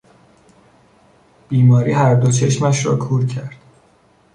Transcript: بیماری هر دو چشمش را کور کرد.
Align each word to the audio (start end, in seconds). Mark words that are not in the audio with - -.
بیماری 1.49 1.91
هر 1.93 2.15
دو 2.15 2.31
چشمش 2.31 2.85
را 2.85 2.97
کور 2.97 3.25
کرد. 3.25 3.55